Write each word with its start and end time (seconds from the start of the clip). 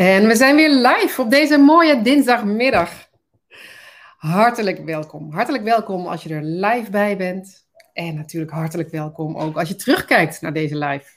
En 0.00 0.26
we 0.26 0.36
zijn 0.36 0.56
weer 0.56 0.70
live 0.70 1.22
op 1.22 1.30
deze 1.30 1.58
mooie 1.58 2.02
dinsdagmiddag. 2.02 3.08
Hartelijk 4.16 4.84
welkom. 4.84 5.32
Hartelijk 5.32 5.64
welkom 5.64 6.06
als 6.06 6.22
je 6.22 6.34
er 6.34 6.42
live 6.42 6.90
bij 6.90 7.16
bent. 7.16 7.66
En 7.92 8.14
natuurlijk 8.14 8.52
hartelijk 8.52 8.90
welkom 8.90 9.36
ook 9.36 9.56
als 9.58 9.68
je 9.68 9.74
terugkijkt 9.74 10.40
naar 10.40 10.52
deze 10.52 10.76
live. 10.76 11.10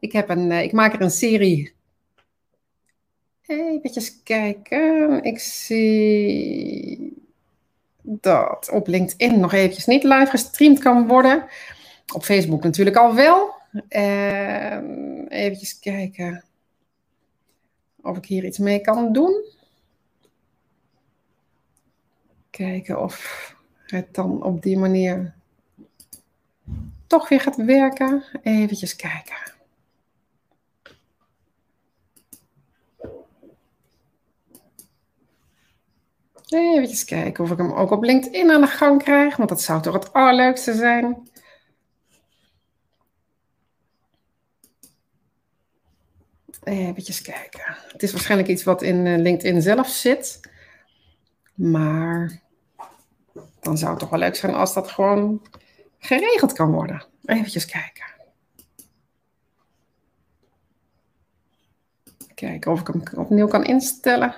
Ik, 0.00 0.12
heb 0.12 0.28
een, 0.28 0.50
eh, 0.50 0.62
ik 0.62 0.72
maak 0.72 0.94
er 0.94 1.00
een 1.00 1.10
serie. 1.10 1.74
Even 3.46 4.02
kijken. 4.24 5.22
Ik 5.22 5.38
zie 5.38 7.12
dat 8.02 8.70
op 8.72 8.86
LinkedIn 8.86 9.40
nog 9.40 9.52
eventjes 9.52 9.86
niet 9.86 10.02
live 10.02 10.30
gestreamd 10.30 10.78
kan 10.78 11.06
worden. 11.06 11.44
Op 12.14 12.24
Facebook 12.24 12.62
natuurlijk 12.62 12.96
al 12.96 13.14
wel. 13.14 13.54
Even 15.28 15.78
kijken 15.80 16.47
of 18.02 18.16
ik 18.16 18.26
hier 18.26 18.44
iets 18.44 18.58
mee 18.58 18.80
kan 18.80 19.12
doen. 19.12 19.44
Kijken 22.50 23.02
of 23.02 23.56
het 23.86 24.14
dan 24.14 24.42
op 24.42 24.62
die 24.62 24.78
manier 24.78 25.34
toch 27.06 27.28
weer 27.28 27.40
gaat 27.40 27.56
werken. 27.56 28.24
Even 28.42 28.96
kijken. 28.96 29.56
Even 36.48 37.06
kijken 37.06 37.44
of 37.44 37.50
ik 37.50 37.58
hem 37.58 37.72
ook 37.72 37.90
op 37.90 38.02
LinkedIn 38.02 38.50
aan 38.50 38.60
de 38.60 38.66
gang 38.66 39.02
krijg, 39.02 39.36
want 39.36 39.48
dat 39.48 39.62
zou 39.62 39.82
toch 39.82 39.94
het 39.94 40.12
allerleukste 40.12 40.72
zijn. 40.74 41.28
Even 46.68 47.22
kijken. 47.22 47.76
Het 47.92 48.02
is 48.02 48.12
waarschijnlijk 48.12 48.48
iets 48.50 48.62
wat 48.62 48.82
in 48.82 49.06
eh, 49.06 49.18
LinkedIn 49.18 49.62
zelf 49.62 49.88
zit. 49.88 50.40
Maar 51.54 52.40
dan 53.60 53.78
zou 53.78 53.90
het 53.90 54.00
toch 54.00 54.10
wel 54.10 54.18
leuk 54.18 54.36
zijn 54.36 54.54
als 54.54 54.74
dat 54.74 54.90
gewoon 54.90 55.46
geregeld 55.98 56.52
kan 56.52 56.72
worden. 56.72 57.04
Even 57.24 57.66
kijken. 57.66 58.06
Kijken 62.34 62.72
of 62.72 62.80
ik 62.80 62.86
hem 62.86 63.02
opnieuw 63.14 63.46
kan 63.46 63.64
instellen. 63.64 64.34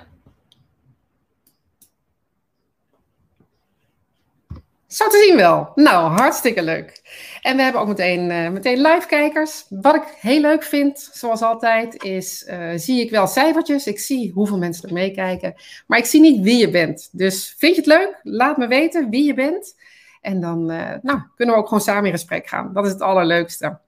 Zo 4.91 5.07
te 5.07 5.23
zien 5.27 5.35
wel. 5.35 5.71
Nou, 5.75 6.11
hartstikke 6.11 6.63
leuk. 6.63 7.01
En 7.41 7.55
we 7.55 7.63
hebben 7.63 7.81
ook 7.81 7.87
meteen, 7.87 8.29
uh, 8.29 8.49
meteen 8.49 8.81
live 8.81 9.07
kijkers. 9.07 9.65
Wat 9.69 9.95
ik 9.95 10.03
heel 10.19 10.41
leuk 10.41 10.63
vind, 10.63 11.09
zoals 11.13 11.41
altijd, 11.41 12.03
is 12.03 12.47
uh, 12.49 12.71
zie 12.75 13.01
ik 13.01 13.09
wel 13.09 13.27
cijfertjes. 13.27 13.87
Ik 13.87 13.99
zie 13.99 14.31
hoeveel 14.31 14.57
mensen 14.57 14.87
er 14.87 14.93
meekijken. 14.93 15.53
Maar 15.87 15.97
ik 15.97 16.05
zie 16.05 16.21
niet 16.21 16.43
wie 16.43 16.57
je 16.57 16.69
bent. 16.69 17.09
Dus 17.11 17.55
vind 17.57 17.75
je 17.75 17.81
het 17.81 17.89
leuk? 17.89 18.19
Laat 18.23 18.57
me 18.57 18.67
weten 18.67 19.09
wie 19.09 19.23
je 19.23 19.33
bent. 19.33 19.75
En 20.21 20.41
dan 20.41 20.71
uh, 20.71 20.91
nou, 21.01 21.19
kunnen 21.35 21.55
we 21.55 21.61
ook 21.61 21.67
gewoon 21.67 21.83
samen 21.83 22.05
in 22.05 22.11
gesprek 22.11 22.47
gaan. 22.47 22.73
Dat 22.73 22.85
is 22.85 22.91
het 22.91 23.01
allerleukste. 23.01 23.79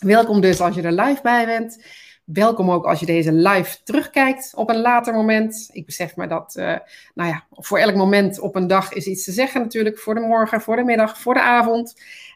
Welkom 0.00 0.40
dus 0.40 0.60
als 0.60 0.74
je 0.74 0.82
er 0.82 0.92
live 0.92 1.22
bij 1.22 1.46
bent. 1.46 1.84
Welkom 2.32 2.70
ook 2.70 2.84
als 2.86 3.00
je 3.00 3.06
deze 3.06 3.32
live 3.32 3.82
terugkijkt 3.84 4.52
op 4.54 4.70
een 4.70 4.80
later 4.80 5.14
moment. 5.14 5.68
Ik 5.72 5.86
besef 5.86 6.16
me 6.16 6.26
dat, 6.26 6.54
uh, 6.58 6.76
nou 7.14 7.30
ja, 7.30 7.44
voor 7.50 7.78
elk 7.78 7.94
moment 7.94 8.40
op 8.40 8.56
een 8.56 8.66
dag 8.66 8.92
is 8.92 9.06
iets 9.06 9.24
te 9.24 9.32
zeggen 9.32 9.60
natuurlijk. 9.60 9.98
Voor 9.98 10.14
de 10.14 10.20
morgen, 10.20 10.60
voor 10.60 10.76
de 10.76 10.84
middag, 10.84 11.18
voor 11.18 11.34
de 11.34 11.40
avond. 11.40 11.94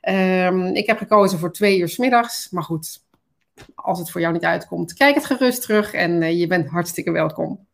Um, 0.08 0.66
ik 0.66 0.86
heb 0.86 0.98
gekozen 0.98 1.38
voor 1.38 1.52
twee 1.52 1.78
uur 1.78 1.88
s 1.88 1.98
middags. 1.98 2.50
Maar 2.50 2.62
goed, 2.62 3.02
als 3.74 3.98
het 3.98 4.10
voor 4.10 4.20
jou 4.20 4.32
niet 4.32 4.44
uitkomt, 4.44 4.94
kijk 4.94 5.14
het 5.14 5.24
gerust 5.24 5.62
terug 5.62 5.92
en 5.92 6.22
uh, 6.22 6.38
je 6.38 6.46
bent 6.46 6.68
hartstikke 6.68 7.10
welkom. 7.10 7.66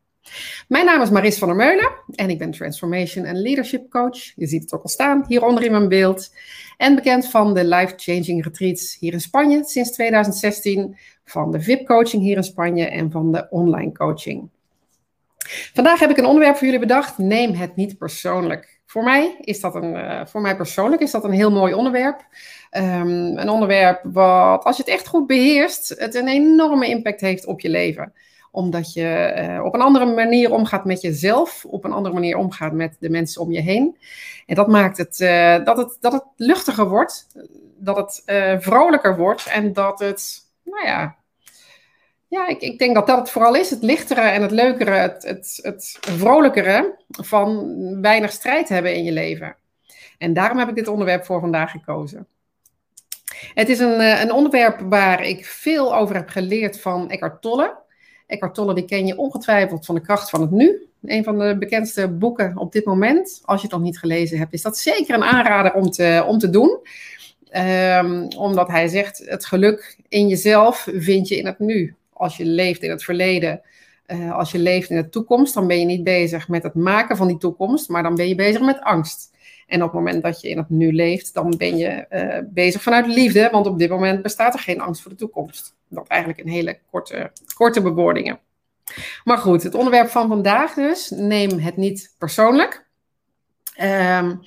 Mijn 0.69 0.85
naam 0.85 1.03
is 1.03 1.11
Maris 1.11 1.39
van 1.39 1.49
der 1.49 1.57
Meulen 1.57 1.91
en 2.15 2.31
ik 2.31 2.39
ben 2.39 2.51
Transformation 2.51 3.25
en 3.25 3.43
Leadership 3.43 3.91
Coach. 3.91 4.33
Je 4.35 4.47
ziet 4.47 4.63
het 4.63 4.73
ook 4.73 4.83
al 4.83 4.89
staan 4.89 5.25
hieronder 5.27 5.65
in 5.65 5.71
mijn 5.71 5.89
beeld. 5.89 6.35
En 6.77 6.95
bekend 6.95 7.27
van 7.27 7.55
de 7.55 7.65
Life 7.65 7.93
Changing 7.97 8.45
Retreats 8.45 8.97
hier 8.99 9.13
in 9.13 9.21
Spanje 9.21 9.65
sinds 9.65 9.93
2016, 9.93 10.97
van 11.25 11.51
de 11.51 11.61
VIP-coaching 11.61 12.23
hier 12.23 12.37
in 12.37 12.43
Spanje 12.43 12.87
en 12.87 13.11
van 13.11 13.33
de 13.33 13.47
online 13.51 13.93
coaching. 13.93 14.49
Vandaag 15.75 16.01
heb 16.01 16.11
ik 16.11 16.17
een 16.17 16.27
onderwerp 16.27 16.57
voor 16.57 16.67
jullie 16.67 16.81
bedacht. 16.81 17.19
Neem 17.19 17.55
het 17.55 17.77
niet 17.77 17.99
persoonlijk. 17.99 18.81
Voor 18.87 19.03
mij 19.03 19.37
is 19.41 19.61
dat 19.61 19.75
een, 19.75 19.95
uh, 19.95 20.27
voor 20.27 20.41
mij 20.41 20.57
persoonlijk 20.57 21.03
is 21.03 21.11
dat 21.11 21.25
een 21.25 21.33
heel 21.33 21.51
mooi 21.51 21.75
onderwerp. 21.75 22.27
Um, 22.77 23.39
een 23.39 23.49
onderwerp 23.49 24.01
wat, 24.03 24.65
als 24.65 24.77
je 24.77 24.83
het 24.83 24.93
echt 24.93 25.07
goed 25.07 25.27
beheerst, 25.27 25.89
het 25.99 26.15
een 26.15 26.29
enorme 26.29 26.89
impact 26.89 27.21
heeft 27.21 27.47
op 27.47 27.61
je 27.61 27.69
leven 27.69 28.13
omdat 28.51 28.93
je 28.93 29.35
uh, 29.39 29.65
op 29.65 29.75
een 29.75 29.81
andere 29.81 30.07
manier 30.07 30.53
omgaat 30.53 30.85
met 30.85 31.01
jezelf, 31.01 31.65
op 31.65 31.85
een 31.85 31.93
andere 31.93 32.15
manier 32.15 32.37
omgaat 32.37 32.73
met 32.73 32.97
de 33.01 33.11
mensen 33.11 33.43
om 33.43 33.53
je 33.53 33.61
heen. 33.61 33.97
En 34.47 34.55
dat 34.55 34.69
maakt 34.69 34.97
het, 34.97 35.21
uh, 35.21 35.65
dat, 35.65 35.77
het 35.77 35.97
dat 36.01 36.13
het 36.13 36.25
luchtiger 36.37 36.89
wordt, 36.89 37.27
dat 37.77 37.97
het 37.97 38.23
uh, 38.27 38.55
vrolijker 38.59 39.17
wordt 39.17 39.47
en 39.47 39.73
dat 39.73 39.99
het, 39.99 40.39
nou 40.65 40.87
ja, 40.87 41.17
ja, 42.29 42.49
ik, 42.49 42.61
ik 42.61 42.79
denk 42.79 42.95
dat 42.95 43.07
dat 43.07 43.19
het 43.19 43.31
vooral 43.31 43.55
is. 43.55 43.71
Het 43.71 43.83
lichtere 43.83 44.21
en 44.21 44.43
het 44.43 44.51
leukere, 44.51 44.91
het, 44.91 45.23
het, 45.23 45.59
het 45.63 45.99
vrolijkere 46.01 46.95
van 47.09 47.77
weinig 48.01 48.33
strijd 48.33 48.69
hebben 48.69 48.95
in 48.95 49.05
je 49.05 49.13
leven. 49.13 49.57
En 50.19 50.33
daarom 50.33 50.59
heb 50.59 50.69
ik 50.69 50.75
dit 50.75 50.89
onderwerp 50.89 51.25
voor 51.25 51.41
vandaag 51.41 51.71
gekozen. 51.71 52.27
Het 53.55 53.69
is 53.69 53.79
een, 53.79 54.01
een 54.21 54.33
onderwerp 54.33 54.81
waar 54.81 55.25
ik 55.25 55.47
veel 55.47 55.97
over 55.97 56.15
heb 56.15 56.29
geleerd 56.29 56.81
van 56.81 57.11
Eckhart 57.11 57.43
Tolle. 57.43 57.79
Eckhart 58.31 58.55
Tolle, 58.55 58.75
die 58.75 58.85
ken 58.85 59.07
je 59.07 59.19
ongetwijfeld 59.19 59.87
van 59.87 59.95
de 59.95 60.01
kracht 60.01 60.31
van 60.31 60.41
het 60.41 60.51
nu. 60.51 60.87
Een 61.03 61.25
van 61.25 61.39
de 61.39 61.57
bekendste 61.59 62.09
boeken 62.09 62.59
op 62.59 62.73
dit 62.73 62.85
moment. 62.85 63.41
Als 63.45 63.61
je 63.61 63.67
het 63.67 63.77
nog 63.77 63.85
niet 63.85 63.99
gelezen 63.99 64.39
hebt, 64.39 64.53
is 64.53 64.63
dat 64.63 64.79
zeker 64.79 65.15
een 65.15 65.25
aanrader 65.25 65.75
om 65.75 65.91
te, 65.91 66.25
om 66.27 66.39
te 66.39 66.51
doen. 66.51 66.79
Um, 67.57 68.29
omdat 68.29 68.69
hij 68.69 68.89
zegt, 68.89 69.23
het 69.25 69.45
geluk 69.45 69.99
in 70.09 70.29
jezelf 70.29 70.89
vind 70.93 71.29
je 71.29 71.37
in 71.37 71.47
het 71.47 71.59
nu. 71.59 71.95
Als 72.13 72.37
je 72.37 72.45
leeft 72.45 72.83
in 72.83 72.91
het 72.91 73.05
verleden, 73.05 73.61
uh, 74.07 74.33
als 74.37 74.53
je 74.53 74.59
leeft 74.59 74.91
in 74.91 74.97
de 74.97 75.09
toekomst, 75.09 75.55
dan 75.55 75.67
ben 75.67 75.79
je 75.79 75.85
niet 75.85 76.05
bezig 76.05 76.49
met 76.49 76.63
het 76.63 76.75
maken 76.75 77.17
van 77.17 77.27
die 77.27 77.39
toekomst, 77.39 77.89
maar 77.89 78.03
dan 78.03 78.15
ben 78.15 78.29
je 78.29 78.35
bezig 78.35 78.61
met 78.61 78.81
angst. 78.81 79.31
En 79.67 79.83
op 79.83 79.93
het 79.93 79.99
moment 79.99 80.23
dat 80.23 80.41
je 80.41 80.49
in 80.49 80.57
het 80.57 80.71
nu 80.71 80.93
leeft, 80.93 81.35
dan 81.35 81.55
ben 81.57 81.77
je 81.77 82.07
uh, 82.11 82.39
bezig 82.53 82.83
vanuit 82.83 83.07
liefde, 83.07 83.49
want 83.53 83.67
op 83.67 83.79
dit 83.79 83.91
moment 83.91 84.23
bestaat 84.23 84.55
er 84.55 84.61
geen 84.61 84.81
angst 84.81 85.03
voor 85.03 85.11
de 85.11 85.17
toekomst. 85.17 85.75
Dat 85.91 86.09
eigenlijk 86.09 86.41
een 86.41 86.49
hele 86.49 86.79
korte, 86.91 87.33
korte 87.55 87.83
bewoordingen. 87.83 88.41
Maar 89.25 89.39
goed, 89.39 89.63
het 89.63 89.75
onderwerp 89.75 90.09
van 90.09 90.29
vandaag 90.29 90.75
dus, 90.75 91.11
neem 91.11 91.59
het 91.59 91.77
niet 91.77 92.15
persoonlijk. 92.19 92.87
Um, 93.83 94.41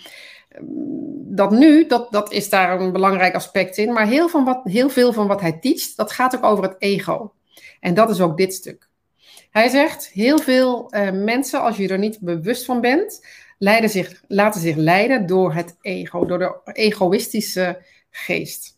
dat 1.35 1.51
nu, 1.51 1.87
dat, 1.87 2.11
dat 2.11 2.31
is 2.31 2.49
daar 2.49 2.81
een 2.81 2.91
belangrijk 2.91 3.35
aspect 3.35 3.77
in, 3.77 3.93
maar 3.93 4.07
heel, 4.07 4.29
van 4.29 4.45
wat, 4.45 4.61
heel 4.63 4.89
veel 4.89 5.13
van 5.13 5.27
wat 5.27 5.41
hij 5.41 5.51
teacht, 5.51 5.97
dat 5.97 6.11
gaat 6.11 6.35
ook 6.35 6.43
over 6.43 6.63
het 6.63 6.75
ego. 6.77 7.33
En 7.79 7.93
dat 7.93 8.09
is 8.09 8.21
ook 8.21 8.37
dit 8.37 8.53
stuk. 8.53 8.89
Hij 9.51 9.69
zegt, 9.69 10.07
heel 10.07 10.39
veel 10.39 10.93
uh, 10.95 11.11
mensen, 11.11 11.61
als 11.61 11.77
je 11.77 11.87
er 11.87 11.97
niet 11.97 12.19
bewust 12.19 12.65
van 12.65 12.81
bent, 12.81 13.25
leiden 13.57 13.89
zich, 13.89 14.23
laten 14.27 14.61
zich 14.61 14.75
leiden 14.75 15.25
door 15.25 15.53
het 15.53 15.77
ego, 15.81 16.25
door 16.25 16.39
de 16.39 16.59
egoïstische 16.63 17.81
geest. 18.09 18.77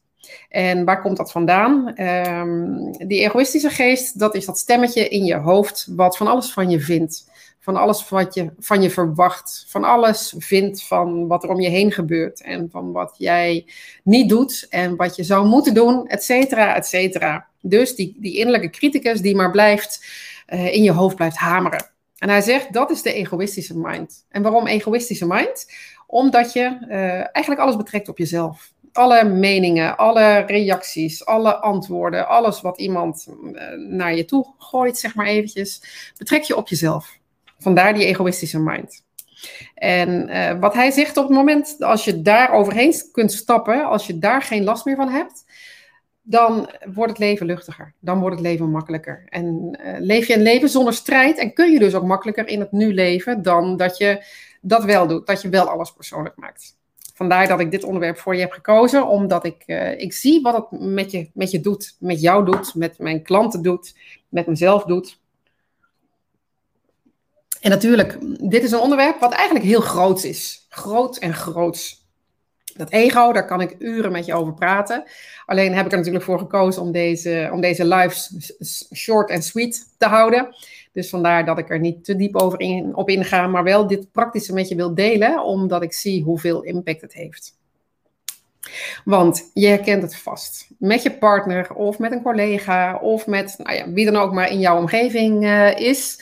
En 0.49 0.85
waar 0.85 1.01
komt 1.01 1.17
dat 1.17 1.31
vandaan? 1.31 2.01
Um, 2.01 2.91
die 3.07 3.21
egoïstische 3.21 3.69
geest, 3.69 4.19
dat 4.19 4.35
is 4.35 4.45
dat 4.45 4.57
stemmetje 4.57 5.09
in 5.09 5.25
je 5.25 5.35
hoofd 5.35 5.87
wat 5.95 6.17
van 6.17 6.27
alles 6.27 6.51
van 6.53 6.69
je 6.69 6.79
vindt. 6.79 7.33
Van 7.59 7.75
alles 7.75 8.09
wat 8.09 8.33
je 8.33 8.51
van 8.59 8.81
je 8.81 8.89
verwacht. 8.89 9.65
Van 9.67 9.83
alles 9.83 10.33
vindt 10.37 10.83
van 10.83 11.27
wat 11.27 11.43
er 11.43 11.49
om 11.49 11.59
je 11.59 11.69
heen 11.69 11.91
gebeurt. 11.91 12.41
En 12.41 12.69
van 12.71 12.91
wat 12.91 13.15
jij 13.17 13.65
niet 14.03 14.29
doet 14.29 14.65
en 14.69 14.95
wat 14.95 15.15
je 15.15 15.23
zou 15.23 15.47
moeten 15.47 15.73
doen, 15.73 16.07
et 16.07 16.23
cetera, 16.23 16.75
et 16.75 16.85
cetera. 16.85 17.47
Dus 17.61 17.95
die, 17.95 18.15
die 18.19 18.37
innerlijke 18.37 18.69
criticus 18.69 19.21
die 19.21 19.35
maar 19.35 19.51
blijft 19.51 20.05
uh, 20.49 20.73
in 20.73 20.83
je 20.83 20.91
hoofd 20.91 21.15
blijft 21.15 21.37
hameren. 21.37 21.89
En 22.17 22.29
hij 22.29 22.41
zegt, 22.41 22.73
dat 22.73 22.91
is 22.91 23.01
de 23.01 23.13
egoïstische 23.13 23.77
mind. 23.77 24.25
En 24.29 24.41
waarom 24.41 24.67
egoïstische 24.67 25.27
mind? 25.27 25.71
Omdat 26.07 26.53
je 26.53 26.77
uh, 26.89 26.97
eigenlijk 27.35 27.59
alles 27.59 27.75
betrekt 27.75 28.09
op 28.09 28.17
jezelf. 28.17 28.71
Alle 28.95 29.23
meningen, 29.23 29.97
alle 29.97 30.37
reacties, 30.37 31.25
alle 31.25 31.55
antwoorden, 31.55 32.27
alles 32.27 32.61
wat 32.61 32.79
iemand 32.79 33.27
uh, 33.27 33.61
naar 33.89 34.15
je 34.15 34.25
toe 34.25 34.53
gooit, 34.57 34.97
zeg 34.97 35.15
maar 35.15 35.25
eventjes, 35.25 35.81
betrek 36.17 36.41
je 36.43 36.55
op 36.55 36.67
jezelf. 36.67 37.19
Vandaar 37.57 37.93
die 37.93 38.05
egoïstische 38.05 38.59
mind. 38.59 39.03
En 39.75 40.29
uh, 40.29 40.59
wat 40.59 40.73
hij 40.73 40.91
zegt 40.91 41.17
op 41.17 41.27
het 41.27 41.37
moment, 41.37 41.75
als 41.79 42.05
je 42.05 42.21
daar 42.21 42.51
overheen 42.51 42.93
kunt 43.11 43.31
stappen, 43.31 43.85
als 43.85 44.07
je 44.07 44.19
daar 44.19 44.41
geen 44.41 44.63
last 44.63 44.85
meer 44.85 44.95
van 44.95 45.09
hebt, 45.09 45.45
dan 46.21 46.69
wordt 46.93 47.11
het 47.11 47.19
leven 47.19 47.45
luchtiger. 47.45 47.93
Dan 47.99 48.19
wordt 48.19 48.35
het 48.35 48.45
leven 48.45 48.71
makkelijker. 48.71 49.25
En 49.29 49.79
uh, 49.85 49.95
leef 49.99 50.27
je 50.27 50.33
een 50.35 50.41
leven 50.41 50.69
zonder 50.69 50.93
strijd 50.93 51.37
en 51.37 51.53
kun 51.53 51.71
je 51.71 51.79
dus 51.79 51.95
ook 51.95 52.03
makkelijker 52.03 52.47
in 52.47 52.59
het 52.59 52.71
nu 52.71 52.93
leven 52.93 53.41
dan 53.41 53.77
dat 53.77 53.97
je 53.97 54.25
dat 54.61 54.83
wel 54.83 55.07
doet, 55.07 55.27
dat 55.27 55.41
je 55.41 55.49
wel 55.49 55.69
alles 55.69 55.91
persoonlijk 55.91 56.35
maakt. 56.35 56.77
Vandaar 57.15 57.47
dat 57.47 57.59
ik 57.59 57.71
dit 57.71 57.83
onderwerp 57.83 58.17
voor 58.17 58.35
je 58.35 58.41
heb 58.41 58.51
gekozen, 58.51 59.07
omdat 59.07 59.45
ik, 59.45 59.63
uh, 59.67 59.99
ik 59.99 60.13
zie 60.13 60.41
wat 60.41 60.55
het 60.55 60.79
met 60.81 61.11
je, 61.11 61.29
met 61.33 61.51
je 61.51 61.59
doet, 61.59 61.95
met 61.99 62.21
jou 62.21 62.45
doet, 62.45 62.75
met 62.75 62.99
mijn 62.99 63.23
klanten 63.23 63.61
doet, 63.61 63.95
met 64.29 64.47
mezelf 64.47 64.83
doet. 64.83 65.19
En 67.61 67.69
natuurlijk, 67.69 68.17
dit 68.49 68.63
is 68.63 68.71
een 68.71 68.79
onderwerp 68.79 69.19
wat 69.19 69.33
eigenlijk 69.33 69.65
heel 69.65 69.81
groot 69.81 70.23
is. 70.23 70.65
Groot 70.69 71.17
en 71.17 71.33
groots. 71.33 72.04
Dat 72.77 72.91
ego, 72.91 73.31
daar 73.31 73.45
kan 73.45 73.61
ik 73.61 73.75
uren 73.79 74.11
met 74.11 74.25
je 74.25 74.33
over 74.33 74.53
praten. 74.53 75.03
Alleen 75.45 75.73
heb 75.73 75.85
ik 75.85 75.91
er 75.91 75.97
natuurlijk 75.97 76.25
voor 76.25 76.39
gekozen 76.39 76.81
om 76.81 76.91
deze, 76.91 77.49
om 77.51 77.61
deze 77.61 77.85
live 77.85 78.15
short 78.95 79.29
en 79.29 79.43
sweet 79.43 79.93
te 79.97 80.05
houden. 80.05 80.55
Dus 80.91 81.09
vandaar 81.09 81.45
dat 81.45 81.57
ik 81.57 81.69
er 81.69 81.79
niet 81.79 82.05
te 82.05 82.15
diep 82.15 82.35
over 82.35 82.59
op 82.93 83.09
inga, 83.09 83.47
maar 83.47 83.63
wel 83.63 83.87
dit 83.87 84.11
praktische 84.11 84.53
met 84.53 84.67
je 84.67 84.75
wil 84.75 84.95
delen, 84.95 85.43
omdat 85.43 85.83
ik 85.83 85.93
zie 85.93 86.23
hoeveel 86.23 86.61
impact 86.61 87.01
het 87.01 87.13
heeft. 87.13 87.57
Want 89.03 89.51
je 89.53 89.67
herkent 89.67 90.01
het 90.01 90.15
vast. 90.15 90.67
Met 90.77 91.03
je 91.03 91.17
partner 91.17 91.73
of 91.73 91.99
met 91.99 92.11
een 92.11 92.21
collega 92.21 92.97
of 92.97 93.27
met 93.27 93.55
nou 93.57 93.75
ja, 93.75 93.91
wie 93.91 94.05
dan 94.05 94.15
ook 94.15 94.33
maar 94.33 94.51
in 94.51 94.59
jouw 94.59 94.77
omgeving 94.77 95.43
uh, 95.43 95.79
is. 95.79 96.19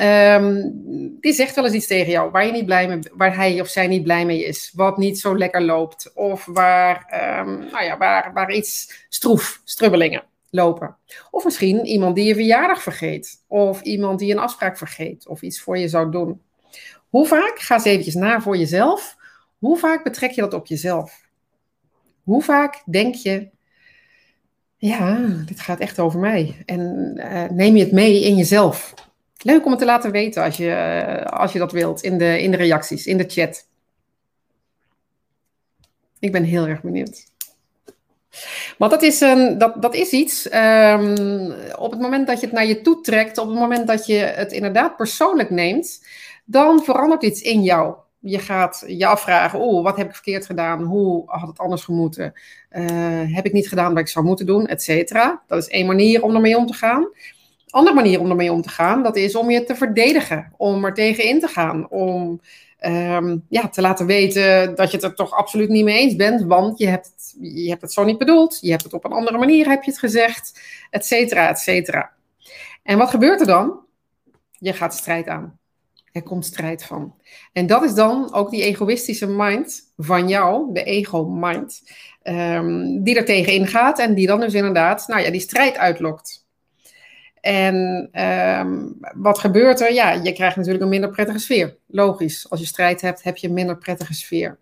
Um, 0.00 0.72
die 1.20 1.32
zegt 1.32 1.54
wel 1.54 1.64
eens 1.64 1.74
iets 1.74 1.86
tegen 1.86 2.12
jou 2.12 2.30
waar, 2.30 2.46
je 2.46 2.52
niet 2.52 2.66
blij 2.66 2.88
mee, 2.88 2.98
waar 3.12 3.36
hij 3.36 3.60
of 3.60 3.68
zij 3.68 3.86
niet 3.86 4.02
blij 4.02 4.26
mee 4.26 4.44
is. 4.44 4.72
Wat 4.74 4.96
niet 4.96 5.20
zo 5.20 5.38
lekker 5.38 5.62
loopt. 5.62 6.12
Of 6.14 6.44
waar, 6.44 7.20
um, 7.40 7.58
nou 7.58 7.84
ja, 7.84 7.98
waar, 7.98 8.32
waar 8.32 8.52
iets 8.52 9.04
stroef, 9.08 9.60
strubbelingen 9.64 10.24
lopen. 10.50 10.96
Of 11.30 11.44
misschien 11.44 11.86
iemand 11.86 12.14
die 12.14 12.24
je 12.24 12.34
verjaardag 12.34 12.82
vergeet. 12.82 13.44
Of 13.46 13.80
iemand 13.80 14.18
die 14.18 14.32
een 14.32 14.38
afspraak 14.38 14.78
vergeet. 14.78 15.28
Of 15.28 15.42
iets 15.42 15.60
voor 15.60 15.78
je 15.78 15.88
zou 15.88 16.10
doen. 16.10 16.40
Hoe 17.08 17.26
vaak, 17.26 17.58
ga 17.58 17.74
eens 17.74 17.84
eventjes 17.84 18.14
na 18.14 18.40
voor 18.40 18.56
jezelf. 18.56 19.16
Hoe 19.58 19.78
vaak 19.78 20.04
betrek 20.04 20.30
je 20.30 20.40
dat 20.40 20.54
op 20.54 20.66
jezelf? 20.66 21.20
Hoe 22.22 22.42
vaak 22.42 22.82
denk 22.86 23.14
je, 23.14 23.48
ja, 24.76 25.16
dit 25.46 25.60
gaat 25.60 25.80
echt 25.80 25.98
over 25.98 26.20
mij. 26.20 26.62
En 26.66 27.12
uh, 27.16 27.44
neem 27.44 27.76
je 27.76 27.82
het 27.82 27.92
mee 27.92 28.22
in 28.24 28.36
jezelf. 28.36 28.94
Leuk 29.42 29.64
om 29.64 29.70
het 29.70 29.80
te 29.80 29.86
laten 29.86 30.10
weten 30.10 30.42
als 30.42 30.56
je, 30.56 30.66
uh, 30.66 31.38
als 31.38 31.52
je 31.52 31.58
dat 31.58 31.72
wilt 31.72 32.02
in 32.02 32.18
de, 32.18 32.42
in 32.42 32.50
de 32.50 32.56
reacties, 32.56 33.06
in 33.06 33.16
de 33.18 33.24
chat. 33.28 33.66
Ik 36.18 36.32
ben 36.32 36.44
heel 36.44 36.66
erg 36.66 36.82
benieuwd. 36.82 37.30
Want 38.78 38.90
dat 38.90 39.02
is, 39.02 39.20
een, 39.20 39.58
dat, 39.58 39.82
dat 39.82 39.94
is 39.94 40.10
iets, 40.10 40.52
um, 40.52 41.52
op 41.76 41.90
het 41.90 42.00
moment 42.00 42.26
dat 42.26 42.40
je 42.40 42.46
het 42.46 42.54
naar 42.54 42.66
je 42.66 42.80
toe 42.80 43.00
trekt, 43.00 43.38
op 43.38 43.48
het 43.48 43.58
moment 43.58 43.86
dat 43.86 44.06
je 44.06 44.14
het 44.14 44.52
inderdaad 44.52 44.96
persoonlijk 44.96 45.50
neemt, 45.50 46.06
dan 46.44 46.84
verandert 46.84 47.22
iets 47.22 47.40
in 47.40 47.62
jou. 47.62 47.94
Je 48.18 48.38
gaat 48.38 48.84
je 48.86 49.06
afvragen, 49.06 49.58
oh, 49.58 49.82
wat 49.82 49.96
heb 49.96 50.06
ik 50.06 50.14
verkeerd 50.14 50.46
gedaan? 50.46 50.82
Hoe 50.82 51.22
had 51.26 51.48
het 51.48 51.58
anders 51.58 51.84
gemoeten? 51.84 52.32
Uh, 52.72 53.34
heb 53.34 53.46
ik 53.46 53.52
niet 53.52 53.68
gedaan 53.68 53.92
wat 53.92 54.02
ik 54.02 54.08
zou 54.08 54.24
moeten 54.24 54.46
doen? 54.46 54.66
Et 54.66 54.82
cetera. 54.82 55.42
Dat 55.46 55.58
is 55.58 55.68
één 55.68 55.86
manier 55.86 56.22
om 56.22 56.34
ermee 56.34 56.56
om 56.56 56.66
te 56.66 56.72
gaan. 56.72 57.08
Andere 57.72 57.94
manier 57.94 58.20
om 58.20 58.30
ermee 58.30 58.52
om 58.52 58.62
te 58.62 58.68
gaan, 58.68 59.02
dat 59.02 59.16
is 59.16 59.34
om 59.34 59.50
je 59.50 59.64
te 59.64 59.74
verdedigen. 59.74 60.52
Om 60.56 60.84
er 60.84 60.94
tegen 60.94 61.24
in 61.24 61.40
te 61.40 61.46
gaan. 61.46 61.90
Om 61.90 62.40
um, 62.80 63.44
ja, 63.48 63.68
te 63.68 63.80
laten 63.80 64.06
weten 64.06 64.74
dat 64.74 64.90
je 64.90 64.96
het 64.96 65.06
er 65.06 65.14
toch 65.14 65.30
absoluut 65.30 65.68
niet 65.68 65.84
mee 65.84 65.98
eens 65.98 66.16
bent. 66.16 66.42
Want 66.42 66.78
je 66.78 66.86
hebt, 66.86 67.06
het, 67.06 67.36
je 67.40 67.68
hebt 67.68 67.82
het 67.82 67.92
zo 67.92 68.04
niet 68.04 68.18
bedoeld. 68.18 68.58
Je 68.60 68.70
hebt 68.70 68.82
het 68.82 68.92
op 68.92 69.04
een 69.04 69.12
andere 69.12 69.38
manier, 69.38 69.68
heb 69.68 69.82
je 69.82 69.90
het 69.90 70.00
gezegd. 70.00 70.60
Et 70.90 71.06
cetera, 71.06 71.48
et 71.48 71.58
cetera. 71.58 72.10
En 72.82 72.98
wat 72.98 73.10
gebeurt 73.10 73.40
er 73.40 73.46
dan? 73.46 73.80
Je 74.58 74.72
gaat 74.72 74.94
strijd 74.94 75.28
aan. 75.28 75.58
Er 76.12 76.22
komt 76.22 76.44
strijd 76.44 76.84
van. 76.84 77.14
En 77.52 77.66
dat 77.66 77.82
is 77.82 77.94
dan 77.94 78.34
ook 78.34 78.50
die 78.50 78.62
egoïstische 78.62 79.26
mind 79.26 79.92
van 79.96 80.28
jou, 80.28 80.72
de 80.72 80.82
ego-mind, 80.82 81.82
um, 82.22 83.02
die 83.02 83.16
er 83.16 83.24
tegen 83.24 83.52
ingaat 83.52 83.98
en 83.98 84.14
die 84.14 84.26
dan 84.26 84.40
dus 84.40 84.54
inderdaad, 84.54 85.08
nou 85.08 85.20
ja, 85.20 85.30
die 85.30 85.40
strijd 85.40 85.76
uitlokt. 85.76 86.41
En 87.42 88.08
um, 88.60 88.98
wat 89.14 89.38
gebeurt 89.38 89.80
er? 89.80 89.92
Ja, 89.92 90.10
je 90.10 90.32
krijgt 90.32 90.56
natuurlijk 90.56 90.84
een 90.84 90.90
minder 90.90 91.10
prettige 91.10 91.38
sfeer. 91.38 91.76
Logisch, 91.86 92.50
als 92.50 92.60
je 92.60 92.66
strijd 92.66 93.00
hebt, 93.00 93.22
heb 93.22 93.36
je 93.36 93.48
een 93.48 93.54
minder 93.54 93.78
prettige 93.78 94.14
sfeer. 94.14 94.58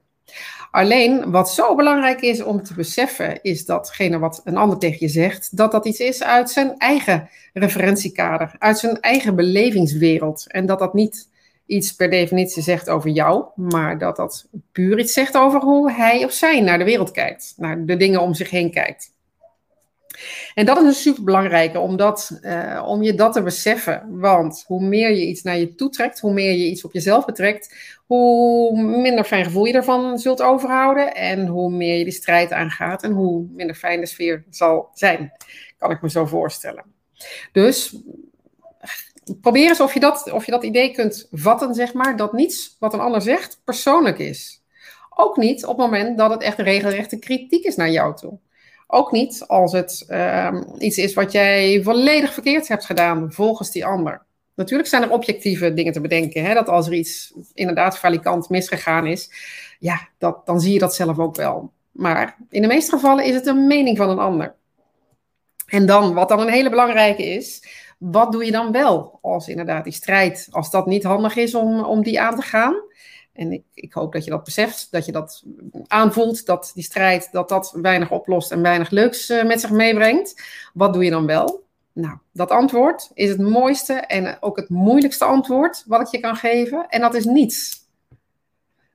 Alleen, 0.71 1.31
wat 1.31 1.51
zo 1.51 1.75
belangrijk 1.75 2.21
is 2.21 2.43
om 2.43 2.63
te 2.63 2.75
beseffen, 2.75 3.43
is 3.43 3.65
datgene 3.65 4.19
wat 4.19 4.41
een 4.45 4.57
ander 4.57 4.79
tegen 4.79 4.99
je 5.01 5.09
zegt, 5.09 5.57
dat 5.57 5.73
dat 5.73 5.87
iets 5.87 5.99
is 5.99 6.23
uit 6.23 6.51
zijn 6.51 6.79
eigen 6.79 7.29
referentiekader, 7.53 8.55
uit 8.59 8.79
zijn 8.79 9.01
eigen 9.01 9.37
belevingswereld. 9.37 10.45
En 10.49 10.67
dat 10.67 10.79
dat 10.79 10.95
niet 10.95 11.29
iets 11.67 11.95
per 11.95 12.11
definitie 12.11 12.63
zegt 12.63 12.89
over 12.89 13.11
jou, 13.11 13.45
maar 13.57 13.99
dat 13.99 14.17
dat 14.17 14.49
puur 14.73 14.99
iets 14.99 15.13
zegt 15.13 15.37
over 15.37 15.61
hoe 15.61 15.93
hij 15.93 16.25
of 16.25 16.33
zij 16.33 16.61
naar 16.61 16.79
de 16.79 16.85
wereld 16.85 17.11
kijkt, 17.11 17.55
naar 17.57 17.85
de 17.85 17.97
dingen 17.97 18.21
om 18.21 18.35
zich 18.35 18.51
heen 18.51 18.71
kijkt. 18.71 19.13
En 20.55 20.67
dat 20.67 20.79
is 20.79 20.85
een 20.85 20.93
superbelangrijke, 20.93 21.79
omdat, 21.79 22.39
uh, 22.43 22.85
om 22.87 23.03
je 23.03 23.15
dat 23.15 23.33
te 23.33 23.43
beseffen. 23.43 24.07
Want 24.09 24.65
hoe 24.67 24.83
meer 24.83 25.11
je 25.11 25.27
iets 25.27 25.43
naar 25.43 25.59
je 25.59 25.75
toe 25.75 25.89
trekt, 25.89 26.21
hoe 26.21 26.33
meer 26.33 26.53
je 26.53 26.67
iets 26.67 26.85
op 26.85 26.93
jezelf 26.93 27.25
betrekt, 27.25 27.75
hoe 28.07 28.83
minder 28.83 29.25
fijn 29.25 29.45
gevoel 29.45 29.65
je 29.65 29.73
ervan 29.73 30.19
zult 30.19 30.43
overhouden. 30.43 31.15
En 31.15 31.47
hoe 31.47 31.71
meer 31.71 31.97
je 31.97 32.05
die 32.05 32.13
strijd 32.13 32.53
aangaat 32.53 33.03
en 33.03 33.13
hoe 33.13 33.47
minder 33.53 33.77
fijn 33.77 34.01
de 34.01 34.07
sfeer 34.07 34.45
zal 34.51 34.91
zijn. 34.95 35.33
Kan 35.79 35.91
ik 35.91 36.03
me 36.03 36.11
zo 36.11 36.27
voorstellen. 36.27 36.85
Dus 37.53 37.97
probeer 39.41 39.69
eens 39.69 39.81
of 39.81 39.95
je 39.95 40.01
dat, 40.01 40.33
of 40.33 40.45
je 40.45 40.51
dat 40.51 40.65
idee 40.65 40.93
kunt 40.93 41.29
vatten, 41.33 41.75
zeg 41.75 41.93
maar, 41.93 42.17
dat 42.17 42.33
niets 42.33 42.77
wat 42.79 42.95
een 42.95 43.01
ander 43.01 43.23
zegt 43.23 43.61
persoonlijk 43.65 44.19
is. 44.19 44.63
Ook 45.17 45.37
niet 45.37 45.65
op 45.65 45.79
het 45.79 45.87
moment 45.87 46.19
dat 46.19 46.31
het 46.31 46.43
echt 46.43 46.59
regelrechte 46.59 47.19
kritiek 47.19 47.65
is 47.65 47.77
naar 47.77 47.91
jou 47.91 48.17
toe. 48.17 48.39
Ook 48.93 49.13
niet 49.13 49.45
als 49.47 49.73
het 49.73 50.07
um, 50.11 50.65
iets 50.79 50.97
is 50.97 51.15
wat 51.15 51.33
jij 51.33 51.83
volledig 51.83 52.33
verkeerd 52.33 52.69
hebt 52.69 52.85
gedaan 52.85 53.33
volgens 53.33 53.71
die 53.71 53.87
ander. 53.87 54.23
Natuurlijk 54.55 54.89
zijn 54.89 55.03
er 55.03 55.11
objectieve 55.11 55.75
dingen 55.75 55.93
te 55.93 56.01
bedenken. 56.01 56.45
Hè? 56.45 56.55
Dat 56.55 56.69
als 56.69 56.87
er 56.87 56.93
iets 56.93 57.33
inderdaad 57.55 57.99
valikant 57.99 58.49
misgegaan 58.49 59.07
is, 59.07 59.31
ja, 59.79 60.09
dat, 60.19 60.47
dan 60.47 60.61
zie 60.61 60.73
je 60.73 60.79
dat 60.79 60.95
zelf 60.95 61.19
ook 61.19 61.37
wel. 61.37 61.73
Maar 61.91 62.37
in 62.51 62.63
de 62.63 62.69
meeste 62.69 62.91
gevallen 62.91 63.25
is 63.25 63.35
het 63.35 63.47
een 63.47 63.67
mening 63.67 63.97
van 63.97 64.11
een 64.11 64.19
ander. 64.19 64.55
En 65.67 65.87
dan, 65.87 66.15
wat 66.15 66.29
dan 66.29 66.41
een 66.41 66.49
hele 66.49 66.71
belangrijke 66.71 67.23
is, 67.23 67.63
wat 67.99 68.33
doe 68.33 68.45
je 68.45 68.53
dan 68.53 68.73
wel 68.73 69.19
als 69.23 69.49
inderdaad 69.49 69.85
die 69.85 69.93
strijd, 69.93 70.49
als 70.51 70.71
dat 70.71 70.87
niet 70.87 71.05
handig 71.05 71.37
is 71.37 71.55
om, 71.55 71.85
om 71.85 72.03
die 72.03 72.21
aan 72.21 72.37
te 72.37 72.43
gaan? 72.43 72.75
En 73.41 73.53
ik, 73.53 73.63
ik, 73.75 73.93
hoop 73.93 74.13
dat 74.13 74.25
je 74.25 74.31
dat 74.31 74.45
beseft, 74.45 74.89
dat 74.91 75.05
je 75.07 75.13
dat 75.13 75.43
aanvoelt, 75.87 76.47
dat 76.47 76.71
die 76.75 76.85
strijd, 76.85 77.29
dat 77.33 77.49
dat 77.49 77.79
weinig 77.83 78.11
oplost 78.11 78.53
en 78.53 78.63
weinig 78.63 78.91
leuks 78.91 79.31
uh, 79.31 79.45
met 79.45 79.61
zich 79.61 79.71
meebrengt. 79.71 80.43
Wat 80.75 80.93
doe 80.93 81.05
je 81.05 81.11
dan 81.11 81.27
wel? 81.27 81.65
Nou, 81.93 82.19
dat 82.33 82.51
antwoord 82.51 83.11
is 83.15 83.29
het 83.29 83.41
mooiste 83.41 83.93
en 83.93 84.37
ook 84.41 84.57
het 84.57 84.69
moeilijkste 84.69 85.25
antwoord 85.25 85.85
wat 85.87 86.01
ik 86.01 86.07
je 86.07 86.21
kan 86.21 86.37
geven. 86.37 86.87
En 86.89 87.01
dat 87.01 87.15
is 87.15 87.25
niets. 87.25 87.89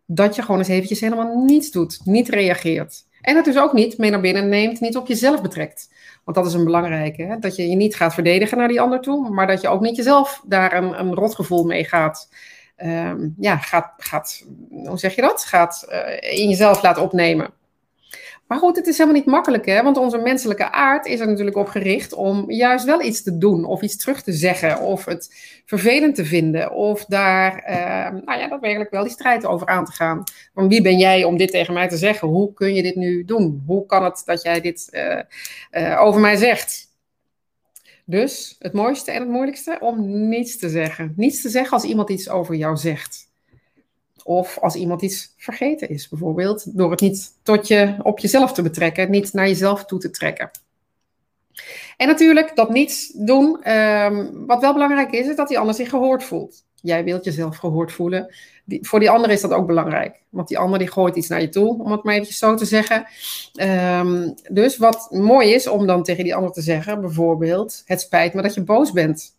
Dat 0.05 0.35
je 0.35 0.41
gewoon 0.41 0.59
eens 0.59 0.67
eventjes 0.67 0.99
helemaal 0.99 1.43
niets 1.45 1.71
doet, 1.71 1.99
niet 2.03 2.29
reageert. 2.29 3.05
En 3.21 3.35
het 3.35 3.45
dus 3.45 3.57
ook 3.57 3.73
niet 3.73 3.97
mee 3.97 4.09
naar 4.09 4.21
binnen 4.21 4.49
neemt, 4.49 4.79
niet 4.79 4.97
op 4.97 5.07
jezelf 5.07 5.41
betrekt. 5.41 5.89
Want 6.23 6.37
dat 6.37 6.45
is 6.45 6.53
een 6.53 6.63
belangrijke. 6.63 7.23
Hè? 7.23 7.39
Dat 7.39 7.55
je 7.55 7.69
je 7.69 7.75
niet 7.75 7.95
gaat 7.95 8.13
verdedigen 8.13 8.57
naar 8.57 8.67
die 8.67 8.81
ander 8.81 9.01
toe, 9.01 9.29
maar 9.29 9.47
dat 9.47 9.61
je 9.61 9.67
ook 9.67 9.81
niet 9.81 9.95
jezelf 9.95 10.41
daar 10.45 10.73
een, 10.73 10.99
een 10.99 11.13
rotgevoel 11.13 11.63
mee 11.63 11.83
gaat 11.83 12.29
um, 12.77 13.35
ja, 13.37 13.57
gaat, 13.57 13.93
gaat, 13.97 14.45
hoe 14.69 14.99
zeg 14.99 15.15
je 15.15 15.21
dat? 15.21 15.43
Gaat 15.43 15.85
uh, 15.89 16.39
in 16.39 16.49
jezelf 16.49 16.81
laten 16.81 17.03
opnemen. 17.03 17.53
Maar 18.47 18.57
goed, 18.57 18.75
het 18.75 18.87
is 18.87 18.97
helemaal 18.97 19.19
niet 19.19 19.29
makkelijk, 19.29 19.65
hè? 19.65 19.83
want 19.83 19.97
onze 19.97 20.17
menselijke 20.17 20.71
aard 20.71 21.05
is 21.05 21.19
er 21.19 21.27
natuurlijk 21.27 21.57
op 21.57 21.67
gericht 21.67 22.13
om 22.13 22.51
juist 22.51 22.85
wel 22.85 23.01
iets 23.01 23.23
te 23.23 23.37
doen, 23.37 23.65
of 23.65 23.81
iets 23.81 23.97
terug 23.97 24.21
te 24.21 24.31
zeggen, 24.33 24.79
of 24.79 25.05
het 25.05 25.35
vervelend 25.65 26.15
te 26.15 26.25
vinden, 26.25 26.71
of 26.71 27.05
daar, 27.05 27.63
uh, 27.69 28.21
nou 28.25 28.39
ja, 28.39 28.47
daadwerkelijk 28.47 28.91
wel 28.91 29.03
die 29.03 29.11
strijd 29.11 29.45
over 29.45 29.67
aan 29.67 29.85
te 29.85 29.91
gaan. 29.91 30.23
Van 30.53 30.67
wie 30.67 30.81
ben 30.81 30.97
jij 30.97 31.23
om 31.23 31.37
dit 31.37 31.51
tegen 31.51 31.73
mij 31.73 31.87
te 31.87 31.97
zeggen? 31.97 32.27
Hoe 32.27 32.53
kun 32.53 32.73
je 32.73 32.83
dit 32.83 32.95
nu 32.95 33.25
doen? 33.25 33.63
Hoe 33.65 33.85
kan 33.85 34.03
het 34.03 34.21
dat 34.25 34.41
jij 34.41 34.61
dit 34.61 34.87
uh, 34.91 35.19
uh, 35.71 36.01
over 36.01 36.21
mij 36.21 36.35
zegt? 36.35 36.84
Dus 38.05 38.55
het 38.59 38.73
mooiste 38.73 39.11
en 39.11 39.21
het 39.21 39.29
moeilijkste 39.29 39.77
om 39.79 40.27
niets 40.29 40.57
te 40.57 40.69
zeggen. 40.69 41.13
Niets 41.15 41.41
te 41.41 41.49
zeggen 41.49 41.73
als 41.73 41.83
iemand 41.83 42.09
iets 42.09 42.29
over 42.29 42.55
jou 42.55 42.77
zegt. 42.77 43.33
Of 44.23 44.59
als 44.59 44.75
iemand 44.75 45.01
iets 45.01 45.33
vergeten 45.37 45.89
is, 45.89 46.09
bijvoorbeeld, 46.09 46.77
door 46.77 46.91
het 46.91 47.01
niet 47.01 47.33
tot 47.43 47.67
je, 47.67 47.95
op 48.01 48.19
jezelf 48.19 48.53
te 48.53 48.61
betrekken, 48.61 49.11
niet 49.11 49.33
naar 49.33 49.47
jezelf 49.47 49.85
toe 49.85 49.99
te 49.99 50.09
trekken. 50.09 50.51
En 51.97 52.07
natuurlijk 52.07 52.55
dat 52.55 52.69
niets 52.69 53.11
doen. 53.13 53.71
Um, 53.71 54.45
wat 54.45 54.61
wel 54.61 54.73
belangrijk 54.73 55.11
is, 55.11 55.27
is 55.27 55.35
dat 55.35 55.47
die 55.47 55.59
ander 55.59 55.75
zich 55.75 55.89
gehoord 55.89 56.23
voelt. 56.23 56.64
Jij 56.85 57.03
wilt 57.03 57.23
jezelf 57.25 57.57
gehoord 57.57 57.91
voelen. 57.91 58.35
Voor 58.81 58.99
die 58.99 59.09
ander 59.09 59.29
is 59.29 59.41
dat 59.41 59.51
ook 59.51 59.67
belangrijk. 59.67 60.21
Want 60.29 60.47
die 60.47 60.57
ander 60.57 60.79
die 60.79 60.91
gooit 60.91 61.15
iets 61.15 61.27
naar 61.27 61.41
je 61.41 61.49
toe, 61.49 61.83
om 61.83 61.91
het 61.91 62.03
maar 62.03 62.15
even 62.15 62.33
zo 62.33 62.55
te 62.55 62.65
zeggen. 62.65 63.05
Um, 63.99 64.33
dus 64.51 64.77
wat 64.77 65.07
mooi 65.11 65.53
is 65.53 65.67
om 65.67 65.87
dan 65.87 66.03
tegen 66.03 66.23
die 66.23 66.35
ander 66.35 66.51
te 66.51 66.61
zeggen, 66.61 67.01
bijvoorbeeld, 67.01 67.81
het 67.85 68.01
spijt 68.01 68.33
me 68.33 68.41
dat 68.41 68.53
je 68.53 68.63
boos 68.63 68.91
bent. 68.91 69.35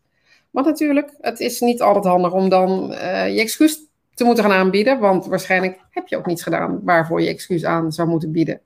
Want 0.51 0.67
natuurlijk, 0.67 1.15
het 1.21 1.41
is 1.41 1.61
niet 1.61 1.83
altijd 1.83 2.05
handig 2.05 2.33
om 2.33 2.49
dan 2.49 2.93
uh, 2.93 3.35
je 3.35 3.41
excuus 3.41 3.79
te 4.15 4.25
moeten 4.25 4.45
gaan 4.45 4.53
aanbieden. 4.53 4.99
Want 4.99 5.27
waarschijnlijk 5.27 5.79
heb 5.91 6.09
je 6.09 6.17
ook 6.17 6.27
niets 6.27 6.43
gedaan 6.43 6.81
waarvoor 6.83 7.23
je 7.23 7.29
excuus 7.29 7.65
aan 7.65 7.93
zou 7.93 8.09
moeten 8.09 8.33
bieden. 8.33 8.61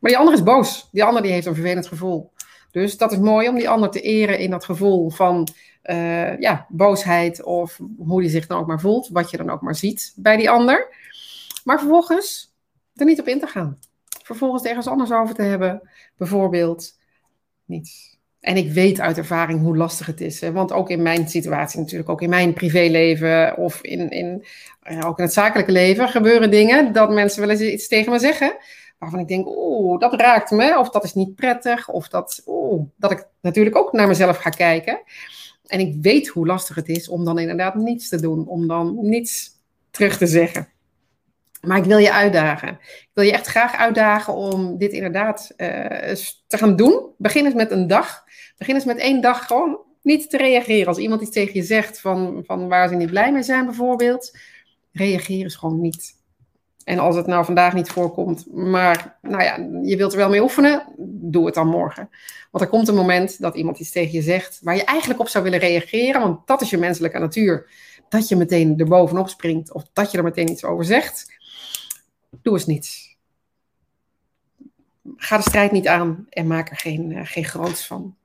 Maar 0.00 0.10
die 0.10 0.18
ander 0.18 0.34
is 0.34 0.42
boos. 0.42 0.88
Die 0.92 1.04
ander 1.04 1.22
die 1.22 1.32
heeft 1.32 1.46
een 1.46 1.54
vervelend 1.54 1.86
gevoel. 1.86 2.30
Dus 2.70 2.96
dat 2.96 3.12
is 3.12 3.18
mooi 3.18 3.48
om 3.48 3.54
die 3.54 3.68
ander 3.68 3.90
te 3.90 4.00
eren 4.00 4.38
in 4.38 4.50
dat 4.50 4.64
gevoel 4.64 5.10
van 5.10 5.48
uh, 5.84 6.38
ja, 6.38 6.66
boosheid 6.68 7.42
of 7.42 7.80
hoe 7.98 8.20
die 8.20 8.30
zich 8.30 8.46
dan 8.46 8.58
ook 8.58 8.66
maar 8.66 8.80
voelt, 8.80 9.08
wat 9.08 9.30
je 9.30 9.36
dan 9.36 9.50
ook 9.50 9.60
maar 9.60 9.76
ziet 9.76 10.12
bij 10.16 10.36
die 10.36 10.50
ander. 10.50 10.88
Maar 11.64 11.78
vervolgens 11.78 12.54
er 12.94 13.04
niet 13.06 13.20
op 13.20 13.28
in 13.28 13.40
te 13.40 13.46
gaan. 13.46 13.78
Vervolgens 14.22 14.64
ergens 14.64 14.86
anders 14.86 15.12
over 15.12 15.34
te 15.34 15.42
hebben, 15.42 15.90
bijvoorbeeld 16.16 16.98
niets. 17.64 18.18
En 18.40 18.56
ik 18.56 18.72
weet 18.72 19.00
uit 19.00 19.18
ervaring 19.18 19.60
hoe 19.60 19.76
lastig 19.76 20.06
het 20.06 20.20
is. 20.20 20.40
Hè? 20.40 20.52
Want 20.52 20.72
ook 20.72 20.90
in 20.90 21.02
mijn 21.02 21.28
situatie 21.28 21.80
natuurlijk, 21.80 22.08
ook 22.08 22.22
in 22.22 22.28
mijn 22.28 22.52
privéleven 22.52 23.56
of 23.56 23.82
in, 23.82 24.10
in, 24.10 24.44
uh, 24.90 25.06
ook 25.06 25.18
in 25.18 25.24
het 25.24 25.32
zakelijke 25.32 25.72
leven 25.72 26.08
gebeuren 26.08 26.50
dingen 26.50 26.92
dat 26.92 27.10
mensen 27.10 27.40
wel 27.40 27.50
eens 27.50 27.60
iets 27.60 27.88
tegen 27.88 28.12
me 28.12 28.18
zeggen 28.18 28.56
waarvan 29.00 29.18
ik 29.18 29.28
denk, 29.28 29.46
oeh, 29.46 30.00
dat 30.00 30.20
raakt 30.20 30.50
me, 30.50 30.78
of 30.78 30.90
dat 30.90 31.04
is 31.04 31.14
niet 31.14 31.34
prettig, 31.34 31.88
of 31.88 32.08
dat, 32.08 32.42
oeh, 32.46 32.82
dat 32.96 33.10
ik 33.10 33.26
natuurlijk 33.40 33.76
ook 33.76 33.92
naar 33.92 34.08
mezelf 34.08 34.36
ga 34.36 34.50
kijken. 34.50 35.00
En 35.66 35.80
ik 35.80 35.96
weet 36.00 36.28
hoe 36.28 36.46
lastig 36.46 36.74
het 36.74 36.88
is 36.88 37.08
om 37.08 37.24
dan 37.24 37.38
inderdaad 37.38 37.74
niets 37.74 38.08
te 38.08 38.20
doen, 38.20 38.46
om 38.46 38.66
dan 38.66 38.98
niets 39.00 39.50
terug 39.90 40.16
te 40.16 40.26
zeggen. 40.26 40.68
Maar 41.60 41.78
ik 41.78 41.84
wil 41.84 41.98
je 41.98 42.12
uitdagen. 42.12 42.68
Ik 42.80 43.10
wil 43.12 43.24
je 43.24 43.32
echt 43.32 43.46
graag 43.46 43.76
uitdagen 43.76 44.34
om 44.34 44.78
dit 44.78 44.92
inderdaad 44.92 45.52
uh, 45.56 45.66
te 46.46 46.58
gaan 46.58 46.76
doen. 46.76 47.14
Begin 47.18 47.44
eens 47.44 47.54
met 47.54 47.70
een 47.70 47.86
dag. 47.86 48.24
Begin 48.56 48.74
eens 48.74 48.84
met 48.84 48.98
één 48.98 49.20
dag 49.20 49.46
gewoon 49.46 49.78
niet 50.02 50.30
te 50.30 50.36
reageren. 50.36 50.86
Als 50.86 50.98
iemand 50.98 51.20
iets 51.22 51.30
tegen 51.30 51.54
je 51.54 51.62
zegt 51.62 52.00
van, 52.00 52.42
van 52.46 52.68
waar 52.68 52.88
ze 52.88 52.94
niet 52.94 53.10
blij 53.10 53.32
mee 53.32 53.42
zijn 53.42 53.64
bijvoorbeeld, 53.64 54.38
reageer 54.92 55.42
eens 55.42 55.56
gewoon 55.56 55.80
niet. 55.80 56.19
En 56.84 56.98
als 56.98 57.16
het 57.16 57.26
nou 57.26 57.44
vandaag 57.44 57.74
niet 57.74 57.90
voorkomt, 57.90 58.46
maar 58.52 59.18
nou 59.22 59.42
ja, 59.42 59.56
je 59.82 59.96
wilt 59.96 60.12
er 60.12 60.18
wel 60.18 60.28
mee 60.28 60.42
oefenen, 60.42 60.84
doe 61.06 61.46
het 61.46 61.54
dan 61.54 61.66
morgen. 61.66 62.10
Want 62.50 62.64
er 62.64 62.70
komt 62.70 62.88
een 62.88 62.94
moment 62.94 63.40
dat 63.40 63.54
iemand 63.54 63.78
iets 63.78 63.90
tegen 63.90 64.12
je 64.12 64.22
zegt 64.22 64.58
waar 64.62 64.76
je 64.76 64.84
eigenlijk 64.84 65.20
op 65.20 65.28
zou 65.28 65.44
willen 65.44 65.58
reageren, 65.58 66.20
want 66.20 66.46
dat 66.46 66.60
is 66.60 66.70
je 66.70 66.78
menselijke 66.78 67.18
natuur. 67.18 67.70
Dat 68.08 68.28
je 68.28 68.36
meteen 68.36 68.78
er 68.78 68.88
bovenop 68.88 69.28
springt 69.28 69.72
of 69.72 69.84
dat 69.92 70.10
je 70.10 70.18
er 70.18 70.24
meteen 70.24 70.50
iets 70.50 70.64
over 70.64 70.84
zegt. 70.84 71.26
Doe 72.42 72.54
eens 72.54 72.66
niets. 72.66 73.16
Ga 75.16 75.36
de 75.36 75.42
strijd 75.42 75.72
niet 75.72 75.86
aan 75.86 76.26
en 76.30 76.46
maak 76.46 76.70
er 76.70 76.76
geen, 76.76 77.10
uh, 77.10 77.20
geen 77.24 77.44
groots 77.44 77.86
van. 77.86 78.16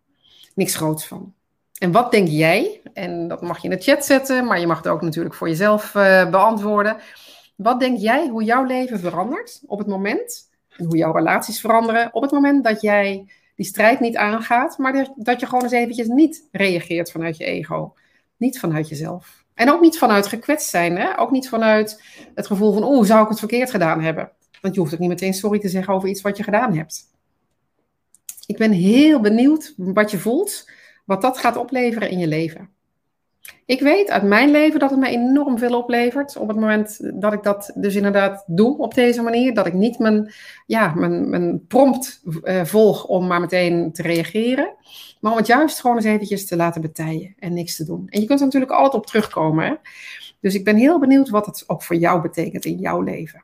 Niks 0.56 0.76
groots 0.76 1.06
van. 1.06 1.34
En 1.78 1.92
wat 1.92 2.12
denk 2.12 2.28
jij? 2.28 2.82
En 2.94 3.28
dat 3.28 3.42
mag 3.42 3.58
je 3.58 3.70
in 3.70 3.78
de 3.78 3.84
chat 3.84 4.06
zetten, 4.06 4.46
maar 4.46 4.60
je 4.60 4.68
mag 4.68 4.78
het 4.78 4.88
ook 4.88 5.02
natuurlijk 5.02 5.36
voor 5.36 5.48
jezelf 5.48 5.94
uh, 5.94 6.30
beantwoorden. 6.30 6.98
Wat 7.56 7.80
denk 7.80 7.98
jij 7.98 8.28
hoe 8.28 8.44
jouw 8.44 8.64
leven 8.64 9.00
verandert 9.00 9.62
op 9.66 9.78
het 9.78 9.88
moment, 9.88 10.50
en 10.78 10.86
hoe 10.86 10.98
jouw 10.98 11.14
relaties 11.14 11.60
veranderen 11.60 12.14
op 12.14 12.22
het 12.22 12.32
moment 12.32 12.64
dat 12.64 12.82
jij 12.82 13.30
die 13.56 13.66
strijd 13.66 14.00
niet 14.00 14.16
aangaat, 14.16 14.78
maar 14.78 15.10
dat 15.16 15.40
je 15.40 15.46
gewoon 15.46 15.64
eens 15.64 15.72
eventjes 15.72 16.08
niet 16.08 16.48
reageert 16.52 17.12
vanuit 17.12 17.38
je 17.38 17.46
ego, 17.46 17.94
niet 18.38 18.60
vanuit 18.60 18.90
jezelf. 18.90 19.44
En 19.54 19.72
ook 19.72 19.82
niet 19.82 19.98
vanuit 19.98 20.28
gekwetst 20.28 20.70
zijn, 20.70 20.98
hè? 20.98 21.20
ook 21.20 21.32
niet 21.32 21.50
vanuit 21.50 22.04
het 22.36 22.48
gevoel 22.48 22.74
van, 22.74 22.84
oeh, 22.84 23.06
zou 23.06 23.24
ik 23.24 23.30
het 23.30 23.40
verkeerd 23.40 23.72
gedaan 23.72 24.02
hebben? 24.02 24.32
Want 24.62 24.74
je 24.74 24.80
hoeft 24.80 24.94
ook 24.94 25.00
niet 25.00 25.10
meteen 25.10 25.34
sorry 25.34 25.60
te 25.60 25.70
zeggen 25.70 25.94
over 25.94 26.10
iets 26.10 26.22
wat 26.22 26.38
je 26.38 26.44
gedaan 26.44 26.76
hebt. 26.76 27.04
Ik 28.46 28.58
ben 28.58 28.72
heel 28.72 29.20
benieuwd 29.20 29.74
wat 29.78 30.12
je 30.12 30.18
voelt, 30.18 30.70
wat 31.06 31.22
dat 31.22 31.38
gaat 31.38 31.58
opleveren 31.58 32.10
in 32.10 32.20
je 32.20 32.28
leven. 32.28 32.70
Ik 33.66 33.80
weet 33.82 34.10
uit 34.10 34.24
mijn 34.24 34.52
leven 34.52 34.80
dat 34.80 34.90
het 34.90 35.00
me 35.00 35.08
enorm 35.08 35.58
veel 35.58 35.78
oplevert. 35.78 36.38
Op 36.38 36.48
het 36.48 36.60
moment 36.60 37.22
dat 37.22 37.34
ik 37.34 37.44
dat 37.44 37.72
dus 37.76 37.96
inderdaad 37.96 38.44
doe 38.48 38.78
op 38.78 38.94
deze 38.94 39.22
manier. 39.22 39.54
Dat 39.54 39.66
ik 39.66 39.74
niet 39.74 40.00
mijn, 40.00 40.34
ja, 40.66 40.94
mijn, 40.96 41.30
mijn 41.30 41.66
prompt 41.68 42.22
uh, 42.44 42.64
volg 42.64 43.06
om 43.06 43.28
maar 43.28 43.40
meteen 43.40 43.92
te 43.92 44.02
reageren. 44.02 44.74
Maar 45.20 45.32
om 45.32 45.38
het 45.38 45.48
juist 45.48 45.80
gewoon 45.80 45.96
eens 45.96 46.06
eventjes 46.06 46.48
te 46.48 46.56
laten 46.56 46.82
betijen 46.82 47.36
en 47.40 47.54
niks 47.54 47.76
te 47.76 47.86
doen. 47.86 48.08
En 48.10 48.22
je 48.22 48.28
kunt 48.28 48.40
er 48.40 48.46
natuurlijk 48.46 48.72
altijd 48.72 48.94
op 48.94 49.06
terugkomen. 49.06 49.80
Dus 50.40 50.56
ik 50.56 50.64
ben 50.64 50.76
heel 50.76 51.00
benieuwd 51.00 51.30
wat 51.30 51.46
het 51.46 51.64
ook 51.68 51.84
voor 51.84 51.96
jou 51.96 52.22
betekent 52.22 52.66
in 52.66 52.78
jouw 52.78 53.02
leven. 53.02 53.44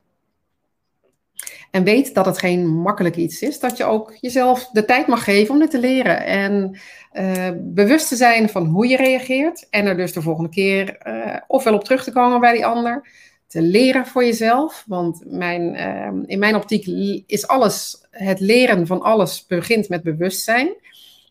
En 1.71 1.83
weet 1.83 2.13
dat 2.13 2.25
het 2.25 2.37
geen 2.37 2.67
makkelijk 2.67 3.15
iets 3.15 3.41
is. 3.41 3.59
Dat 3.59 3.77
je 3.77 3.83
ook 3.83 4.17
jezelf 4.19 4.69
de 4.71 4.85
tijd 4.85 5.07
mag 5.07 5.23
geven 5.23 5.53
om 5.53 5.59
dit 5.59 5.71
te 5.71 5.79
leren. 5.79 6.25
En 6.25 6.79
uh, 7.13 7.49
bewust 7.55 8.07
te 8.07 8.15
zijn 8.15 8.49
van 8.49 8.65
hoe 8.65 8.87
je 8.87 8.97
reageert. 8.97 9.67
En 9.69 9.85
er 9.85 9.97
dus 9.97 10.13
de 10.13 10.21
volgende 10.21 10.49
keer 10.49 10.97
uh, 11.07 11.35
ofwel 11.47 11.73
op 11.73 11.83
terug 11.83 12.03
te 12.03 12.11
komen 12.11 12.39
bij 12.39 12.53
die 12.53 12.65
ander. 12.65 13.09
Te 13.47 13.61
leren 13.61 14.05
voor 14.05 14.25
jezelf. 14.25 14.83
Want 14.87 15.23
mijn, 15.25 15.75
uh, 15.75 16.23
in 16.25 16.39
mijn 16.39 16.55
optiek 16.55 16.85
is 17.27 17.47
alles, 17.47 18.05
het 18.09 18.39
leren 18.39 18.87
van 18.87 19.01
alles 19.01 19.45
begint 19.45 19.89
met 19.89 20.03
bewustzijn. 20.03 20.73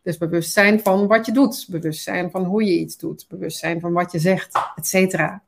Dus 0.02 0.18
bewustzijn 0.18 0.80
van 0.80 1.06
wat 1.06 1.26
je 1.26 1.32
doet. 1.32 1.66
Bewustzijn 1.68 2.30
van 2.30 2.44
hoe 2.44 2.64
je 2.64 2.78
iets 2.78 2.96
doet. 2.96 3.26
Bewustzijn 3.28 3.80
van 3.80 3.92
wat 3.92 4.12
je 4.12 4.18
zegt, 4.18 4.58
et 4.76 4.86
cetera. 4.86 5.42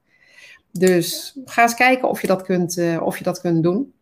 Dus 0.72 1.38
ga 1.44 1.62
eens 1.62 1.74
kijken 1.74 2.08
of 2.08 2.20
je 2.20 2.26
dat 2.26 2.42
kunt, 2.42 2.80
of 3.00 3.18
je 3.18 3.24
dat 3.24 3.40
kunt 3.40 3.62
doen. 3.62 3.92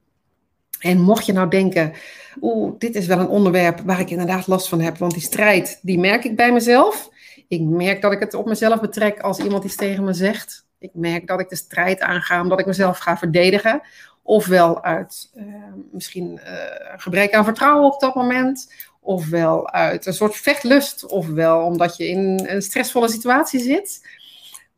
En 0.80 1.00
mocht 1.00 1.26
je 1.26 1.32
nou 1.32 1.48
denken, 1.48 1.92
oeh, 2.40 2.72
dit 2.78 2.94
is 2.94 3.06
wel 3.06 3.18
een 3.18 3.28
onderwerp 3.28 3.80
waar 3.84 4.00
ik 4.00 4.10
inderdaad 4.10 4.46
last 4.46 4.68
van 4.68 4.80
heb, 4.80 4.98
want 4.98 5.12
die 5.12 5.22
strijd, 5.22 5.78
die 5.82 5.98
merk 5.98 6.24
ik 6.24 6.36
bij 6.36 6.52
mezelf. 6.52 7.10
Ik 7.48 7.60
merk 7.60 8.00
dat 8.00 8.12
ik 8.12 8.20
het 8.20 8.34
op 8.34 8.46
mezelf 8.46 8.80
betrek 8.80 9.20
als 9.20 9.38
iemand 9.38 9.64
iets 9.64 9.76
tegen 9.76 10.04
me 10.04 10.12
zegt. 10.12 10.66
Ik 10.78 10.90
merk 10.92 11.26
dat 11.26 11.40
ik 11.40 11.48
de 11.48 11.56
strijd 11.56 12.00
aanga 12.00 12.40
omdat 12.40 12.58
ik 12.58 12.66
mezelf 12.66 12.98
ga 12.98 13.16
verdedigen. 13.16 13.82
Ofwel 14.22 14.82
uit 14.82 15.30
uh, 15.34 15.44
misschien 15.92 16.40
uh, 16.44 16.52
gebrek 16.96 17.32
aan 17.32 17.44
vertrouwen 17.44 17.92
op 17.92 18.00
dat 18.00 18.14
moment. 18.14 18.72
Ofwel 19.00 19.70
uit 19.70 20.06
een 20.06 20.12
soort 20.12 20.36
vechtlust. 20.36 21.06
Ofwel 21.06 21.62
omdat 21.64 21.96
je 21.96 22.08
in 22.08 22.46
een 22.46 22.62
stressvolle 22.62 23.08
situatie 23.08 23.60
zit. 23.60 24.00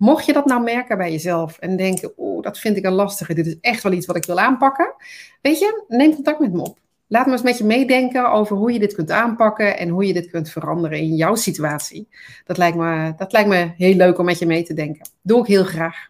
Mocht 0.03 0.27
je 0.27 0.33
dat 0.33 0.47
nou 0.47 0.63
merken 0.63 0.99
bij 0.99 1.11
jezelf 1.11 1.59
en 1.59 1.77
denken, 1.77 2.13
oeh, 2.17 2.43
dat 2.43 2.59
vind 2.59 2.77
ik 2.77 2.85
een 2.85 2.93
lastige, 2.93 3.35
dit 3.35 3.47
is 3.47 3.57
echt 3.61 3.83
wel 3.83 3.93
iets 3.93 4.07
wat 4.07 4.17
ik 4.17 4.25
wil 4.25 4.39
aanpakken. 4.39 4.95
Weet 5.41 5.59
je, 5.59 5.85
neem 5.89 6.15
contact 6.15 6.41
met 6.41 6.53
me 6.53 6.61
op. 6.61 6.79
Laat 7.07 7.27
me 7.27 7.33
eens 7.33 7.43
met 7.43 7.59
je 7.59 7.65
meedenken 7.65 8.31
over 8.31 8.57
hoe 8.57 8.73
je 8.73 8.79
dit 8.79 8.95
kunt 8.95 9.11
aanpakken 9.11 9.79
en 9.79 9.89
hoe 9.89 10.07
je 10.07 10.13
dit 10.13 10.31
kunt 10.31 10.51
veranderen 10.51 10.99
in 10.99 11.15
jouw 11.15 11.35
situatie. 11.35 12.09
Dat 12.45 12.59
lijkt 12.59 12.77
me, 12.77 13.13
dat 13.17 13.33
lijkt 13.33 13.49
me 13.49 13.73
heel 13.77 13.95
leuk 13.95 14.19
om 14.19 14.25
met 14.25 14.39
je 14.39 14.47
mee 14.47 14.63
te 14.63 14.75
denken. 14.75 15.09
Doe 15.21 15.41
ik 15.41 15.47
heel 15.47 15.65
graag. 15.65 16.09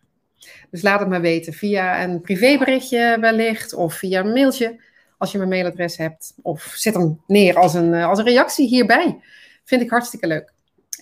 Dus 0.71 0.83
laat 0.83 1.01
het 1.01 1.09
me 1.09 1.21
weten 1.21 1.53
via 1.53 2.05
een 2.05 2.21
privéberichtje 2.21 3.17
wellicht 3.21 3.75
of 3.75 3.95
via 3.95 4.21
een 4.21 4.33
mailtje 4.33 4.81
als 5.19 5.33
je 5.33 5.39
mijn 5.39 5.51
mailadres 5.51 5.97
hebt. 5.97 6.35
Of 6.43 6.63
zet 6.63 6.95
hem 6.95 7.21
neer 7.27 7.57
als 7.57 7.75
een, 7.75 7.95
als 7.95 8.19
een 8.19 8.25
reactie 8.25 8.69
hierbij. 8.69 9.21
Vind 9.65 9.83
ik 9.83 9.91
hartstikke 9.91 10.27
leuk. 10.27 10.53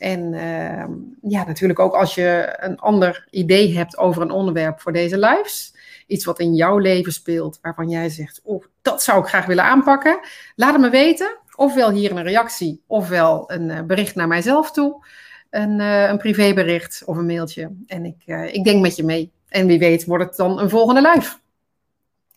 En 0.01 0.33
uh, 0.33 1.31
ja, 1.33 1.45
natuurlijk 1.47 1.79
ook 1.79 1.95
als 1.95 2.15
je 2.15 2.57
een 2.61 2.79
ander 2.79 3.27
idee 3.31 3.77
hebt 3.77 3.99
over 3.99 4.23
een 4.23 4.31
onderwerp 4.31 4.81
voor 4.81 4.93
deze 4.93 5.19
lives. 5.19 5.75
Iets 6.07 6.25
wat 6.25 6.39
in 6.39 6.55
jouw 6.55 6.79
leven 6.79 7.13
speelt, 7.13 7.59
waarvan 7.63 7.89
jij 7.89 8.09
zegt, 8.09 8.41
oh, 8.45 8.65
dat 8.83 9.03
zou 9.03 9.21
ik 9.21 9.29
graag 9.29 9.47
willen 9.47 9.65
aanpakken. 9.65 10.21
Laat 10.57 10.73
het 10.73 10.81
me 10.81 10.91
weten. 10.91 11.39
Ofwel 11.55 11.91
hier 11.91 12.11
een 12.11 12.23
reactie, 12.23 12.83
ofwel 12.87 13.53
een 13.53 13.69
uh, 13.69 13.83
bericht 13.83 14.15
naar 14.15 14.29
mijzelf 14.29 14.73
toe. 14.73 15.07
Een, 15.51 15.81
uh, 15.81 16.09
een 16.09 16.19
privébericht 16.19 17.03
of 17.07 17.17
een 17.17 17.27
mailtje. 17.27 17.71
En 17.87 18.05
ik, 18.05 18.23
uh, 18.27 18.55
ik 18.55 18.65
denk 18.65 18.83
met 18.83 18.97
je 18.97 19.05
mee. 19.05 19.33
En 19.49 19.67
wie 19.67 19.79
weet 19.79 20.05
wordt 20.05 20.25
het 20.25 20.37
dan 20.37 20.59
een 20.59 20.71
volgende 20.71 21.11
live. 21.15 21.37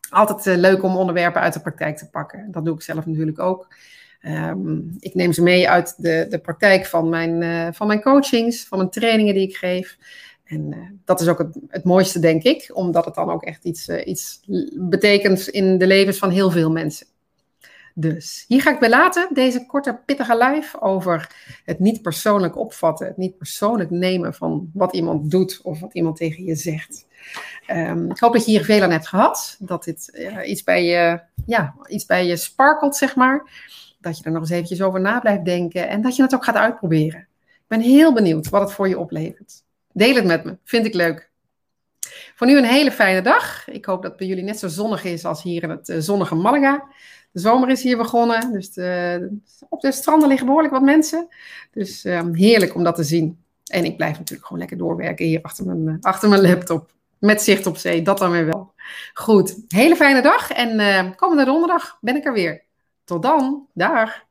Altijd 0.09 0.57
leuk 0.57 0.83
om 0.83 0.95
onderwerpen 0.95 1.41
uit 1.41 1.53
de 1.53 1.61
praktijk 1.61 1.97
te 1.97 2.09
pakken. 2.09 2.51
Dat 2.51 2.65
doe 2.65 2.75
ik 2.75 2.81
zelf 2.81 3.05
natuurlijk 3.05 3.39
ook. 3.39 3.67
Um, 4.25 4.95
ik 4.99 5.13
neem 5.13 5.33
ze 5.33 5.41
mee 5.41 5.69
uit 5.69 5.95
de, 5.97 6.25
de 6.29 6.39
praktijk 6.39 6.85
van 6.85 7.09
mijn, 7.09 7.41
uh, 7.41 7.67
van 7.71 7.87
mijn 7.87 8.01
coachings, 8.01 8.63
van 8.63 8.77
mijn 8.77 8.89
trainingen 8.89 9.33
die 9.33 9.47
ik 9.47 9.55
geef. 9.55 9.97
En 10.43 10.71
uh, 10.71 10.77
dat 11.05 11.21
is 11.21 11.27
ook 11.27 11.37
het, 11.37 11.59
het, 11.67 11.83
mooiste, 11.83 12.19
denk 12.19 12.43
ik, 12.43 12.69
omdat 12.73 13.05
het 13.05 13.15
dan 13.15 13.29
ook 13.29 13.43
echt 13.43 13.63
iets, 13.63 13.87
uh, 13.87 14.07
iets 14.07 14.39
betekent 14.73 15.47
in 15.47 15.77
de 15.77 15.87
levens 15.87 16.17
van 16.17 16.29
heel 16.29 16.51
veel 16.51 16.71
mensen. 16.71 17.07
Dus 17.95 18.45
hier 18.47 18.61
ga 18.61 18.71
ik 18.73 18.79
bij 18.79 18.89
laten, 18.89 19.27
deze 19.33 19.65
korte, 19.65 19.99
pittige 20.05 20.37
live 20.37 20.81
over 20.81 21.35
het 21.65 21.79
niet 21.79 22.01
persoonlijk 22.01 22.57
opvatten, 22.57 23.07
het 23.07 23.17
niet 23.17 23.37
persoonlijk 23.37 23.89
nemen 23.89 24.33
van 24.33 24.69
wat 24.73 24.93
iemand 24.93 25.31
doet 25.31 25.59
of 25.63 25.79
wat 25.79 25.93
iemand 25.93 26.15
tegen 26.15 26.43
je 26.43 26.55
zegt. 26.55 27.05
Um, 27.71 28.11
ik 28.11 28.19
hoop 28.19 28.33
dat 28.33 28.45
je 28.45 28.51
hier 28.51 28.63
veel 28.63 28.81
aan 28.81 28.91
hebt 28.91 29.07
gehad, 29.07 29.55
dat 29.59 29.83
dit 29.83 30.27
iets, 30.45 30.63
bij 30.63 30.83
je, 30.85 31.19
ja, 31.45 31.75
iets 31.87 32.05
bij 32.05 32.25
je 32.25 32.35
sparkelt, 32.35 32.95
zeg 32.95 33.15
maar 33.15 33.43
dat 34.03 34.17
je 34.17 34.23
er 34.23 34.31
nog 34.31 34.41
eens 34.41 34.49
eventjes 34.49 34.81
over 34.81 35.01
na 35.01 35.19
blijft 35.19 35.45
denken 35.45 35.87
en 35.87 36.01
dat 36.01 36.15
je 36.15 36.21
het 36.21 36.35
ook 36.35 36.43
gaat 36.43 36.55
uitproberen. 36.55 37.27
Ik 37.45 37.67
ben 37.67 37.79
heel 37.79 38.13
benieuwd 38.13 38.49
wat 38.49 38.61
het 38.61 38.71
voor 38.71 38.87
je 38.87 38.99
oplevert. 38.99 39.63
Deel 39.91 40.15
het 40.15 40.25
met 40.25 40.43
me, 40.43 40.57
vind 40.63 40.85
ik 40.85 40.93
leuk. 40.93 41.31
Voor 42.35 42.47
nu 42.47 42.57
een 42.57 42.63
hele 42.63 42.91
fijne 42.91 43.21
dag. 43.21 43.69
Ik 43.69 43.85
hoop 43.85 44.01
dat 44.01 44.17
bij 44.17 44.27
jullie 44.27 44.43
net 44.43 44.59
zo 44.59 44.67
zonnig 44.67 45.03
is 45.03 45.25
als 45.25 45.43
hier 45.43 45.63
in 45.63 45.69
het 45.69 45.89
uh, 45.89 45.97
zonnige 45.99 46.35
Malaga. 46.35 46.83
De 47.31 47.39
zomer 47.39 47.69
is 47.69 47.83
hier 47.83 47.97
begonnen, 47.97 48.51
dus 48.51 48.73
de, 48.73 49.37
op 49.69 49.81
de 49.81 49.91
stranden 49.91 50.27
liggen 50.27 50.45
behoorlijk 50.45 50.73
wat 50.73 50.83
mensen. 50.83 51.27
Dus 51.71 52.05
um, 52.05 52.35
heerlijk 52.35 52.75
om 52.75 52.83
dat 52.83 52.95
te 52.95 53.03
zien. 53.03 53.37
En 53.65 53.85
ik 53.85 53.97
blijf 53.97 54.17
natuurlijk 54.17 54.47
gewoon 54.47 54.59
lekker 54.59 54.77
doorwerken 54.77 55.25
hier 55.25 55.41
achter 55.41 55.65
mijn, 55.65 55.87
uh, 55.87 55.93
achter 56.01 56.29
mijn 56.29 56.41
laptop. 56.41 56.91
Met 57.19 57.41
zicht 57.41 57.65
op 57.65 57.77
zee, 57.77 58.01
dat 58.01 58.17
dan 58.17 58.31
weer 58.31 58.45
wel. 58.45 58.73
Goed, 59.13 59.57
hele 59.67 59.95
fijne 59.95 60.21
dag 60.21 60.51
en 60.51 61.15
komende 61.15 61.45
donderdag 61.45 61.97
ben 62.01 62.15
ik 62.15 62.25
er 62.25 62.33
weer. 62.33 62.63
Tot 63.03 63.21
dan, 63.23 63.67
dag. 63.73 64.27